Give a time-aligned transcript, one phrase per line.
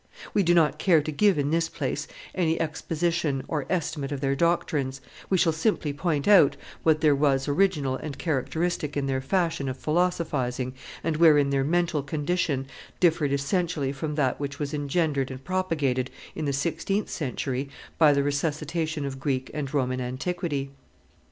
[0.33, 4.35] We do not care to give in this place any exposition or estimate of their
[4.35, 9.69] doctrines; we shall simply point out what there was original and characteristic in their fashion
[9.69, 12.65] of philosophizing, and wherein their mental condition
[12.99, 18.23] differed essentially from that which was engendered and propagated, in the sixteenth century, by the
[18.23, 20.71] resuscitation of Greek and Roman antiquity.